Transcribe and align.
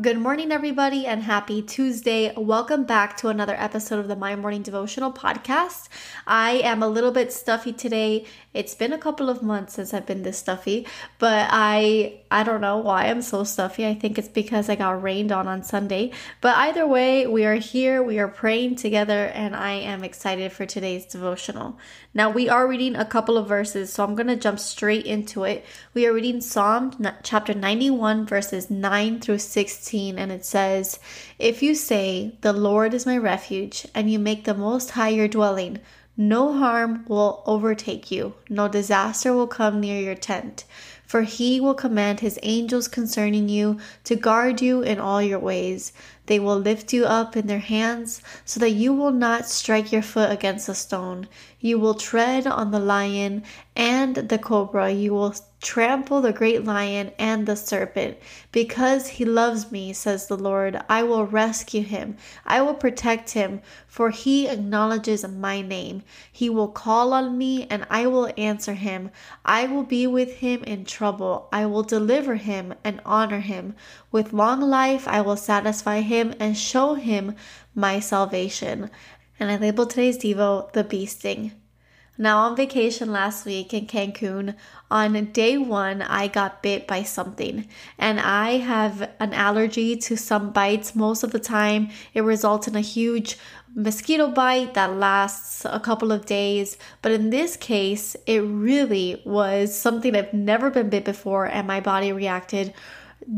Good 0.00 0.18
morning, 0.18 0.50
everybody, 0.50 1.04
and 1.04 1.24
happy 1.24 1.60
Tuesday. 1.60 2.32
Welcome 2.34 2.84
back 2.84 3.18
to 3.18 3.28
another 3.28 3.54
episode 3.58 3.98
of 3.98 4.08
the 4.08 4.16
My 4.16 4.34
Morning 4.34 4.62
Devotional 4.62 5.12
Podcast. 5.12 5.90
I 6.26 6.52
am 6.52 6.82
a 6.82 6.88
little 6.88 7.10
bit 7.10 7.34
stuffy 7.34 7.74
today. 7.74 8.24
It's 8.54 8.74
been 8.74 8.94
a 8.94 8.98
couple 8.98 9.28
of 9.28 9.42
months 9.42 9.74
since 9.74 9.92
I've 9.92 10.06
been 10.06 10.22
this 10.22 10.38
stuffy, 10.38 10.86
but 11.18 11.48
I 11.50 12.20
I 12.30 12.44
don't 12.44 12.62
know 12.62 12.78
why 12.78 13.08
I'm 13.08 13.20
so 13.20 13.44
stuffy. 13.44 13.86
I 13.86 13.94
think 13.94 14.16
it's 14.16 14.28
because 14.28 14.70
I 14.70 14.76
got 14.76 15.02
rained 15.02 15.32
on 15.32 15.46
on 15.46 15.64
Sunday. 15.64 16.12
But 16.40 16.56
either 16.56 16.86
way, 16.86 17.26
we 17.26 17.44
are 17.44 17.56
here, 17.56 18.02
we 18.02 18.18
are 18.20 18.28
praying 18.28 18.76
together, 18.76 19.26
and 19.26 19.54
I 19.54 19.72
am 19.72 20.02
excited 20.02 20.50
for 20.52 20.64
today's 20.64 21.04
devotional. 21.04 21.78
Now, 22.14 22.30
we 22.30 22.48
are 22.48 22.66
reading 22.66 22.96
a 22.96 23.04
couple 23.04 23.36
of 23.36 23.46
verses, 23.46 23.92
so 23.92 24.02
I'm 24.02 24.16
going 24.16 24.26
to 24.28 24.36
jump 24.36 24.58
straight 24.58 25.06
into 25.06 25.44
it. 25.44 25.64
We 25.94 26.06
are 26.06 26.12
reading 26.12 26.40
Psalm 26.40 26.92
chapter 27.22 27.54
91, 27.54 28.26
verses 28.26 28.70
9 28.70 29.20
through 29.20 29.38
16, 29.38 29.89
and 29.94 30.30
it 30.30 30.44
says, 30.44 30.98
If 31.38 31.62
you 31.62 31.74
say, 31.74 32.32
The 32.42 32.52
Lord 32.52 32.94
is 32.94 33.06
my 33.06 33.16
refuge, 33.16 33.86
and 33.94 34.10
you 34.10 34.18
make 34.18 34.44
the 34.44 34.54
Most 34.54 34.90
High 34.90 35.08
your 35.08 35.28
dwelling, 35.28 35.80
no 36.16 36.52
harm 36.52 37.04
will 37.08 37.42
overtake 37.46 38.10
you, 38.10 38.34
no 38.48 38.68
disaster 38.68 39.32
will 39.32 39.46
come 39.46 39.80
near 39.80 40.00
your 40.00 40.14
tent. 40.14 40.64
For 41.04 41.22
he 41.22 41.60
will 41.60 41.74
command 41.74 42.20
his 42.20 42.38
angels 42.42 42.86
concerning 42.86 43.48
you 43.48 43.78
to 44.04 44.14
guard 44.14 44.62
you 44.62 44.82
in 44.82 45.00
all 45.00 45.20
your 45.20 45.40
ways. 45.40 45.92
They 46.30 46.38
will 46.38 46.60
lift 46.60 46.92
you 46.92 47.06
up 47.06 47.36
in 47.36 47.48
their 47.48 47.58
hands 47.58 48.22
so 48.44 48.60
that 48.60 48.70
you 48.70 48.92
will 48.92 49.10
not 49.10 49.48
strike 49.48 49.90
your 49.90 50.00
foot 50.00 50.30
against 50.30 50.68
a 50.68 50.76
stone. 50.76 51.26
You 51.58 51.80
will 51.80 51.94
tread 51.94 52.46
on 52.46 52.70
the 52.70 52.78
lion 52.78 53.42
and 53.74 54.14
the 54.14 54.38
cobra. 54.38 54.92
You 54.92 55.12
will 55.12 55.34
trample 55.60 56.22
the 56.22 56.32
great 56.32 56.64
lion 56.64 57.10
and 57.18 57.46
the 57.46 57.56
serpent. 57.56 58.16
Because 58.52 59.08
he 59.08 59.24
loves 59.26 59.70
me, 59.70 59.92
says 59.92 60.26
the 60.26 60.36
Lord, 60.36 60.80
I 60.88 61.02
will 61.02 61.26
rescue 61.26 61.82
him. 61.82 62.16
I 62.46 62.62
will 62.62 62.74
protect 62.74 63.30
him, 63.30 63.60
for 63.86 64.08
he 64.10 64.48
acknowledges 64.48 65.26
my 65.28 65.60
name. 65.60 66.02
He 66.32 66.48
will 66.48 66.68
call 66.68 67.12
on 67.12 67.36
me, 67.36 67.66
and 67.68 67.86
I 67.90 68.06
will 68.06 68.32
answer 68.38 68.74
him. 68.74 69.10
I 69.44 69.66
will 69.66 69.82
be 69.82 70.06
with 70.06 70.36
him 70.36 70.64
in 70.64 70.84
trouble. 70.86 71.48
I 71.52 71.66
will 71.66 71.82
deliver 71.82 72.36
him 72.36 72.74
and 72.82 73.00
honor 73.04 73.40
him. 73.40 73.74
With 74.10 74.32
long 74.32 74.60
life, 74.60 75.06
I 75.06 75.20
will 75.20 75.36
satisfy 75.36 76.00
him 76.00 76.19
and 76.38 76.56
show 76.56 76.94
him 76.94 77.34
my 77.74 78.00
salvation. 78.00 78.90
And 79.38 79.50
I 79.50 79.56
labeled 79.56 79.90
today's 79.90 80.18
Devo 80.18 80.70
the 80.72 80.84
bee 80.84 81.06
sting. 81.06 81.52
Now, 82.20 82.40
on 82.40 82.54
vacation 82.54 83.12
last 83.12 83.46
week 83.46 83.72
in 83.72 83.86
Cancun, 83.86 84.54
on 84.90 85.24
day 85.32 85.56
one, 85.56 86.02
I 86.02 86.28
got 86.28 86.62
bit 86.62 86.86
by 86.86 87.02
something, 87.02 87.66
and 87.96 88.20
I 88.20 88.58
have 88.58 89.08
an 89.18 89.32
allergy 89.32 89.96
to 89.96 90.18
some 90.18 90.50
bites. 90.50 90.94
Most 90.94 91.22
of 91.22 91.30
the 91.30 91.40
time, 91.40 91.88
it 92.12 92.20
results 92.20 92.68
in 92.68 92.76
a 92.76 92.82
huge 92.82 93.38
mosquito 93.74 94.28
bite 94.28 94.74
that 94.74 94.98
lasts 94.98 95.64
a 95.64 95.80
couple 95.80 96.12
of 96.12 96.26
days. 96.26 96.76
But 97.00 97.12
in 97.12 97.30
this 97.30 97.56
case, 97.56 98.16
it 98.26 98.40
really 98.40 99.22
was 99.24 99.74
something 99.74 100.14
I've 100.14 100.34
never 100.34 100.68
been 100.68 100.90
bit 100.90 101.06
before, 101.06 101.46
and 101.46 101.66
my 101.66 101.80
body 101.80 102.12
reacted 102.12 102.74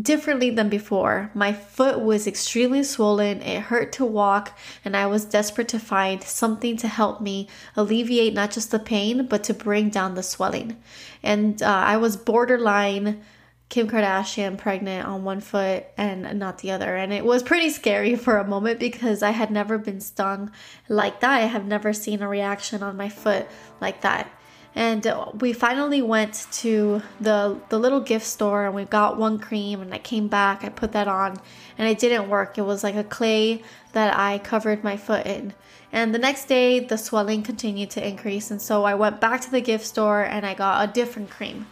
differently 0.00 0.50
than 0.50 0.68
before. 0.68 1.30
My 1.34 1.52
foot 1.52 2.00
was 2.00 2.26
extremely 2.26 2.82
swollen, 2.82 3.42
it 3.42 3.62
hurt 3.62 3.92
to 3.92 4.04
walk, 4.04 4.58
and 4.84 4.96
I 4.96 5.06
was 5.06 5.24
desperate 5.24 5.68
to 5.68 5.78
find 5.78 6.22
something 6.22 6.76
to 6.78 6.88
help 6.88 7.20
me 7.20 7.48
alleviate 7.76 8.32
not 8.32 8.52
just 8.52 8.70
the 8.70 8.78
pain, 8.78 9.26
but 9.26 9.44
to 9.44 9.54
bring 9.54 9.90
down 9.90 10.14
the 10.14 10.22
swelling. 10.22 10.76
And 11.22 11.62
uh, 11.62 11.66
I 11.66 11.96
was 11.98 12.16
borderline. 12.16 13.22
Kim 13.68 13.88
Kardashian 13.88 14.58
pregnant 14.58 15.08
on 15.08 15.24
one 15.24 15.40
foot 15.40 15.86
and 15.96 16.38
not 16.38 16.58
the 16.58 16.72
other. 16.72 16.94
And 16.94 17.10
it 17.10 17.24
was 17.24 17.42
pretty 17.42 17.70
scary 17.70 18.16
for 18.16 18.36
a 18.36 18.46
moment 18.46 18.78
because 18.78 19.22
I 19.22 19.30
had 19.30 19.50
never 19.50 19.78
been 19.78 20.00
stung 20.00 20.50
like 20.90 21.20
that. 21.20 21.40
I 21.40 21.46
have 21.46 21.64
never 21.64 21.94
seen 21.94 22.20
a 22.20 22.28
reaction 22.28 22.82
on 22.82 22.98
my 22.98 23.08
foot 23.08 23.46
like 23.80 24.02
that 24.02 24.30
and 24.74 25.06
we 25.40 25.52
finally 25.52 26.00
went 26.00 26.46
to 26.50 27.02
the 27.20 27.58
the 27.68 27.78
little 27.78 28.00
gift 28.00 28.26
store 28.26 28.66
and 28.66 28.74
we 28.74 28.84
got 28.84 29.18
one 29.18 29.38
cream 29.38 29.82
and 29.82 29.92
I 29.92 29.98
came 29.98 30.28
back 30.28 30.64
I 30.64 30.70
put 30.70 30.92
that 30.92 31.08
on 31.08 31.38
and 31.76 31.88
it 31.88 31.98
didn't 31.98 32.28
work. 32.28 32.58
It 32.58 32.62
was 32.62 32.82
like 32.82 32.94
a 32.94 33.04
clay 33.04 33.62
that 33.92 34.16
I 34.16 34.38
covered 34.38 34.82
my 34.84 34.96
foot 34.96 35.26
in. 35.26 35.54
And 35.90 36.14
the 36.14 36.18
next 36.18 36.46
day 36.46 36.80
the 36.80 36.96
swelling 36.96 37.42
continued 37.42 37.90
to 37.90 38.06
increase 38.06 38.50
and 38.50 38.62
so 38.62 38.84
I 38.84 38.94
went 38.94 39.20
back 39.20 39.42
to 39.42 39.50
the 39.50 39.60
gift 39.60 39.84
store 39.84 40.22
and 40.22 40.46
I 40.46 40.54
got 40.54 40.88
a 40.88 40.92
different 40.92 41.28
cream. 41.28 41.66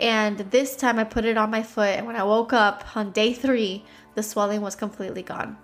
And 0.00 0.38
this 0.38 0.74
time 0.74 0.98
I 0.98 1.04
put 1.04 1.24
it 1.24 1.36
on 1.36 1.50
my 1.50 1.62
foot 1.62 1.96
and 1.96 2.06
when 2.06 2.16
I 2.16 2.24
woke 2.24 2.52
up 2.52 2.96
on 2.96 3.12
day 3.12 3.32
3 3.32 3.84
the 4.16 4.22
swelling 4.24 4.60
was 4.60 4.74
completely 4.74 5.22
gone. 5.22 5.56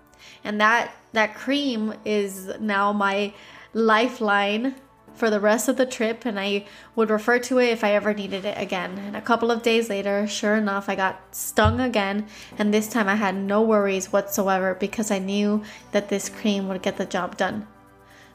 And 0.44 0.60
that 0.60 0.94
that 1.14 1.34
cream 1.34 1.94
is 2.04 2.48
now 2.60 2.92
my 2.92 3.34
lifeline 3.74 4.76
for 5.16 5.30
the 5.30 5.40
rest 5.40 5.68
of 5.68 5.76
the 5.76 5.86
trip 5.86 6.24
and 6.24 6.38
I 6.38 6.66
would 6.94 7.10
refer 7.10 7.38
to 7.40 7.58
it 7.58 7.70
if 7.70 7.82
I 7.82 7.92
ever 7.92 8.14
needed 8.14 8.44
it 8.44 8.56
again. 8.58 8.98
And 8.98 9.16
a 9.16 9.20
couple 9.20 9.50
of 9.50 9.62
days 9.62 9.88
later, 9.88 10.26
sure 10.26 10.54
enough, 10.54 10.88
I 10.88 10.94
got 10.94 11.34
stung 11.34 11.80
again, 11.80 12.26
and 12.58 12.72
this 12.72 12.88
time 12.88 13.08
I 13.08 13.16
had 13.16 13.34
no 13.34 13.62
worries 13.62 14.12
whatsoever 14.12 14.74
because 14.74 15.10
I 15.10 15.18
knew 15.18 15.64
that 15.92 16.08
this 16.08 16.28
cream 16.28 16.68
would 16.68 16.82
get 16.82 16.98
the 16.98 17.06
job 17.06 17.36
done. 17.36 17.66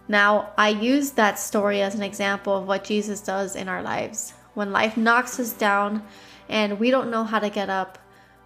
Now, 0.08 0.52
I 0.58 0.70
use 0.70 1.12
that 1.12 1.40
story 1.40 1.82
as 1.82 1.96
an 1.96 2.02
example 2.02 2.58
of 2.58 2.68
what 2.68 2.84
Jesus 2.84 3.22
does 3.22 3.56
in 3.56 3.70
our 3.70 3.82
lives. 3.82 4.34
When 4.56 4.72
life 4.72 4.98
knocks 4.98 5.40
us 5.40 5.54
down 5.54 6.04
and 6.50 6.80
we 6.80 6.92
don't 6.92 7.12
know 7.12 7.24
how 7.24 7.40
to 7.40 7.50
get 7.50 7.70
up, 7.70 7.98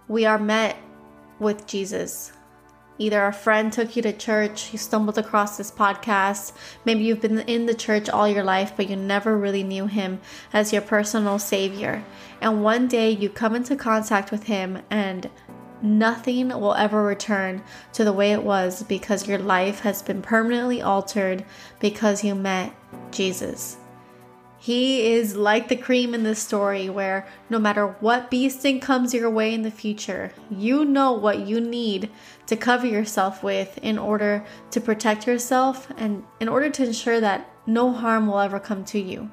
we 0.06 0.26
are 0.26 0.38
met 0.38 0.76
with 1.40 1.66
Jesus. 1.66 2.32
Either 2.98 3.26
a 3.26 3.32
friend 3.32 3.72
took 3.72 3.94
you 3.94 4.02
to 4.02 4.12
church, 4.12 4.72
you 4.72 4.78
stumbled 4.78 5.18
across 5.18 5.56
this 5.56 5.70
podcast, 5.70 6.52
maybe 6.84 7.04
you've 7.04 7.20
been 7.20 7.40
in 7.40 7.66
the 7.66 7.74
church 7.74 8.08
all 8.08 8.26
your 8.26 8.44
life, 8.44 8.72
but 8.76 8.88
you 8.88 8.96
never 8.96 9.36
really 9.36 9.62
knew 9.62 9.86
him 9.86 10.20
as 10.52 10.72
your 10.72 10.82
personal 10.82 11.38
savior. 11.38 12.02
And 12.40 12.62
one 12.64 12.88
day 12.88 13.10
you 13.10 13.28
come 13.28 13.54
into 13.54 13.76
contact 13.76 14.30
with 14.30 14.44
him, 14.44 14.78
and 14.90 15.28
nothing 15.82 16.48
will 16.48 16.74
ever 16.74 17.02
return 17.02 17.62
to 17.92 18.04
the 18.04 18.12
way 18.12 18.32
it 18.32 18.42
was 18.42 18.82
because 18.82 19.28
your 19.28 19.38
life 19.38 19.80
has 19.80 20.02
been 20.02 20.22
permanently 20.22 20.80
altered 20.80 21.44
because 21.80 22.24
you 22.24 22.34
met 22.34 22.74
Jesus. 23.10 23.76
He 24.58 25.12
is 25.12 25.36
like 25.36 25.68
the 25.68 25.76
cream 25.76 26.14
in 26.14 26.22
this 26.22 26.42
story, 26.42 26.88
where 26.88 27.26
no 27.50 27.58
matter 27.58 27.86
what 28.00 28.30
bee 28.30 28.48
sting 28.48 28.80
comes 28.80 29.12
your 29.12 29.30
way 29.30 29.52
in 29.52 29.62
the 29.62 29.70
future, 29.70 30.32
you 30.50 30.84
know 30.84 31.12
what 31.12 31.46
you 31.46 31.60
need 31.60 32.10
to 32.46 32.56
cover 32.56 32.86
yourself 32.86 33.42
with 33.42 33.78
in 33.78 33.98
order 33.98 34.44
to 34.70 34.80
protect 34.80 35.26
yourself 35.26 35.88
and 35.96 36.24
in 36.40 36.48
order 36.48 36.70
to 36.70 36.84
ensure 36.84 37.20
that 37.20 37.48
no 37.66 37.92
harm 37.92 38.26
will 38.26 38.40
ever 38.40 38.58
come 38.58 38.84
to 38.86 38.98
you. 38.98 39.30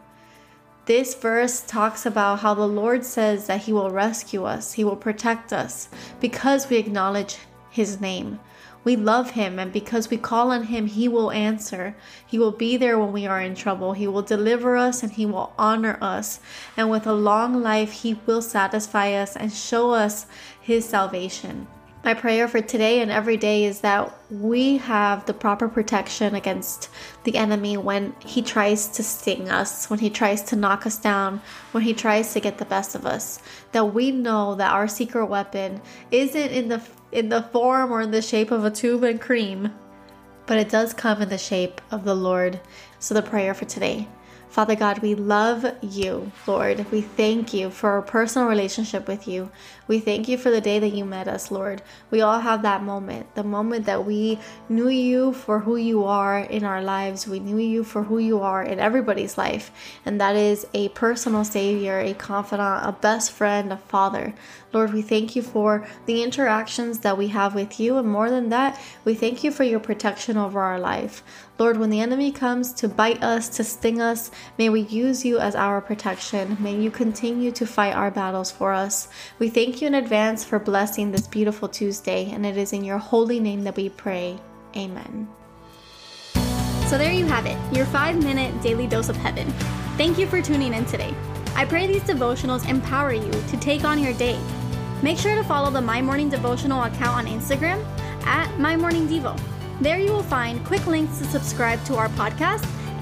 This 0.85 1.15
verse 1.15 1.61
talks 1.61 2.05
about 2.05 2.39
how 2.39 2.53
the 2.53 2.67
Lord 2.67 3.05
says 3.05 3.47
that 3.47 3.61
He 3.61 3.71
will 3.71 3.89
rescue 3.89 4.43
us, 4.43 4.73
He 4.73 4.83
will 4.83 4.97
protect 4.97 5.53
us 5.53 5.87
because 6.19 6.69
we 6.69 6.77
acknowledge 6.77 7.37
His 7.69 8.01
name. 8.01 8.39
We 8.83 8.95
love 8.95 9.31
him, 9.31 9.59
and 9.59 9.71
because 9.71 10.09
we 10.09 10.17
call 10.17 10.51
on 10.51 10.63
him, 10.63 10.87
he 10.87 11.07
will 11.07 11.31
answer. 11.31 11.95
He 12.25 12.37
will 12.37 12.51
be 12.51 12.75
there 12.75 12.99
when 12.99 13.13
we 13.13 13.25
are 13.25 13.41
in 13.41 13.55
trouble. 13.55 13.93
He 13.93 14.07
will 14.07 14.21
deliver 14.21 14.75
us 14.75 15.03
and 15.03 15.11
he 15.11 15.25
will 15.25 15.53
honor 15.57 15.97
us. 16.01 16.39
And 16.75 16.89
with 16.89 17.07
a 17.07 17.13
long 17.13 17.61
life, 17.61 17.91
he 17.91 18.19
will 18.25 18.41
satisfy 18.41 19.13
us 19.13 19.35
and 19.37 19.53
show 19.53 19.91
us 19.91 20.25
his 20.59 20.83
salvation. 20.83 21.67
My 22.03 22.13
prayer 22.13 22.49
for 22.49 22.59
today 22.59 22.99
and 22.99 23.09
every 23.09 23.37
day 23.37 23.63
is 23.63 23.79
that 23.79 24.13
we 24.29 24.75
have 24.79 25.25
the 25.25 25.33
proper 25.33 25.69
protection 25.69 26.35
against 26.35 26.89
the 27.23 27.37
enemy 27.37 27.77
when 27.77 28.13
he 28.19 28.41
tries 28.41 28.89
to 28.89 29.03
sting 29.03 29.49
us, 29.49 29.89
when 29.89 29.99
he 29.99 30.09
tries 30.09 30.41
to 30.43 30.57
knock 30.57 30.85
us 30.85 30.97
down, 30.97 31.41
when 31.71 31.85
he 31.85 31.93
tries 31.93 32.33
to 32.33 32.41
get 32.41 32.57
the 32.57 32.65
best 32.65 32.93
of 32.93 33.05
us. 33.05 33.39
That 33.71 33.93
we 33.93 34.11
know 34.11 34.53
that 34.55 34.73
our 34.73 34.89
secret 34.89 35.27
weapon 35.27 35.81
isn't 36.11 36.51
in 36.51 36.67
the 36.67 36.81
in 37.13 37.29
the 37.29 37.43
form 37.43 37.89
or 37.89 38.01
in 38.01 38.11
the 38.11 38.21
shape 38.21 38.51
of 38.51 38.65
a 38.65 38.71
tube 38.71 39.03
and 39.03 39.21
cream, 39.21 39.73
but 40.45 40.57
it 40.57 40.67
does 40.67 40.93
come 40.93 41.21
in 41.21 41.29
the 41.29 41.37
shape 41.37 41.79
of 41.89 42.03
the 42.03 42.15
Lord. 42.15 42.59
So 42.99 43.13
the 43.13 43.21
prayer 43.21 43.53
for 43.53 43.63
today. 43.63 44.09
Father 44.53 44.75
God, 44.75 44.99
we 44.99 45.15
love 45.15 45.65
you, 45.81 46.31
Lord. 46.45 46.85
We 46.91 47.01
thank 47.01 47.55
you 47.55 47.71
for 47.71 47.89
our 47.89 48.03
personal 48.03 48.47
relationship 48.47 49.07
with 49.07 49.27
you. 49.27 49.49
We 49.87 49.97
thank 49.97 50.27
you 50.27 50.37
for 50.37 50.51
the 50.51 50.61
day 50.61 50.77
that 50.77 50.93
you 50.93 51.05
met 51.05 51.27
us, 51.27 51.49
Lord. 51.49 51.81
We 52.11 52.21
all 52.21 52.39
have 52.39 52.61
that 52.61 52.83
moment, 52.83 53.33
the 53.33 53.43
moment 53.43 53.87
that 53.87 54.05
we 54.05 54.37
knew 54.69 54.89
you 54.89 55.33
for 55.33 55.61
who 55.61 55.75
you 55.75 56.05
are 56.05 56.37
in 56.37 56.63
our 56.63 56.83
lives. 56.83 57.27
We 57.27 57.39
knew 57.39 57.57
you 57.57 57.83
for 57.83 58.03
who 58.03 58.19
you 58.19 58.41
are 58.41 58.61
in 58.61 58.79
everybody's 58.79 59.39
life. 59.39 59.71
And 60.05 60.21
that 60.21 60.35
is 60.35 60.67
a 60.75 60.89
personal 60.89 61.43
savior, 61.43 61.97
a 61.99 62.13
confidant, 62.13 62.85
a 62.85 62.91
best 62.91 63.31
friend, 63.31 63.73
a 63.73 63.77
father. 63.77 64.35
Lord, 64.71 64.93
we 64.93 65.01
thank 65.01 65.35
you 65.35 65.41
for 65.41 65.87
the 66.05 66.23
interactions 66.23 66.99
that 66.99 67.17
we 67.17 67.29
have 67.29 67.55
with 67.55 67.79
you. 67.79 67.97
And 67.97 68.07
more 68.07 68.29
than 68.29 68.49
that, 68.49 68.79
we 69.03 69.15
thank 69.15 69.43
you 69.43 69.51
for 69.51 69.63
your 69.63 69.79
protection 69.79 70.37
over 70.37 70.61
our 70.61 70.79
life. 70.79 71.23
Lord, 71.59 71.77
when 71.77 71.91
the 71.91 72.01
enemy 72.01 72.31
comes 72.31 72.73
to 72.73 72.87
bite 72.87 73.21
us, 73.21 73.47
to 73.49 73.63
sting 73.63 74.01
us, 74.01 74.31
may 74.57 74.69
we 74.69 74.81
use 74.81 75.25
you 75.25 75.39
as 75.39 75.55
our 75.55 75.81
protection. 75.81 76.57
May 76.59 76.79
you 76.79 76.91
continue 76.91 77.51
to 77.51 77.65
fight 77.65 77.95
our 77.95 78.11
battles 78.11 78.51
for 78.51 78.73
us. 78.73 79.07
We 79.39 79.49
thank 79.49 79.81
you 79.81 79.87
in 79.87 79.95
advance 79.95 80.43
for 80.43 80.59
blessing 80.59 81.11
this 81.11 81.27
beautiful 81.27 81.67
Tuesday, 81.67 82.31
and 82.31 82.45
it 82.45 82.57
is 82.57 82.73
in 82.73 82.83
your 82.83 82.97
holy 82.97 83.39
name 83.39 83.63
that 83.63 83.75
we 83.75 83.89
pray. 83.89 84.37
Amen. 84.75 85.27
So 86.87 86.97
there 86.97 87.11
you 87.11 87.25
have 87.25 87.45
it, 87.45 87.57
your 87.75 87.85
five 87.85 88.21
minute 88.21 88.61
daily 88.61 88.87
dose 88.87 89.09
of 89.09 89.15
heaven. 89.15 89.49
Thank 89.97 90.17
you 90.17 90.27
for 90.27 90.41
tuning 90.41 90.73
in 90.73 90.85
today. 90.85 91.13
I 91.55 91.65
pray 91.65 91.87
these 91.87 92.03
devotionals 92.03 92.67
empower 92.67 93.13
you 93.13 93.31
to 93.31 93.57
take 93.57 93.83
on 93.83 93.99
your 93.99 94.13
day. 94.13 94.39
Make 95.01 95.17
sure 95.17 95.35
to 95.35 95.43
follow 95.43 95.69
the 95.69 95.81
My 95.81 96.01
Morning 96.01 96.29
Devotional 96.29 96.83
account 96.83 97.17
on 97.17 97.25
Instagram 97.25 97.83
at 98.25 98.57
My 98.59 98.75
Morning 98.75 99.07
Devo. 99.07 99.39
There 99.81 99.99
you 99.99 100.11
will 100.11 100.23
find 100.23 100.65
quick 100.65 100.85
links 100.87 101.17
to 101.17 101.25
subscribe 101.25 101.83
to 101.85 101.95
our 101.95 102.09
podcast 102.09 102.63